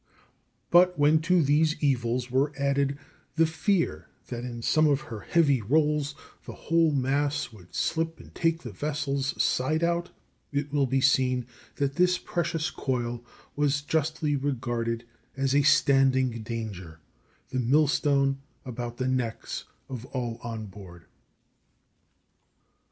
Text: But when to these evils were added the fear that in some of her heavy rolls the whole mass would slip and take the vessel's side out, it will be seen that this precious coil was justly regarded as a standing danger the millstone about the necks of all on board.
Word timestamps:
But 0.71 0.97
when 0.97 1.21
to 1.29 1.43
these 1.43 1.75
evils 1.79 2.31
were 2.31 2.51
added 2.57 2.97
the 3.35 3.45
fear 3.45 4.07
that 4.29 4.43
in 4.43 4.63
some 4.63 4.87
of 4.87 5.01
her 5.01 5.19
heavy 5.19 5.61
rolls 5.61 6.15
the 6.47 6.53
whole 6.53 6.91
mass 6.91 7.51
would 7.53 7.75
slip 7.75 8.19
and 8.19 8.33
take 8.33 8.63
the 8.63 8.71
vessel's 8.71 9.39
side 9.39 9.83
out, 9.83 10.09
it 10.51 10.73
will 10.73 10.87
be 10.87 11.01
seen 11.01 11.45
that 11.75 11.97
this 11.97 12.17
precious 12.17 12.71
coil 12.71 13.23
was 13.55 13.83
justly 13.83 14.35
regarded 14.35 15.03
as 15.37 15.53
a 15.53 15.61
standing 15.61 16.31
danger 16.41 16.99
the 17.49 17.59
millstone 17.59 18.39
about 18.65 18.97
the 18.97 19.07
necks 19.07 19.65
of 19.87 20.05
all 20.07 20.39
on 20.41 20.65
board. 20.65 21.05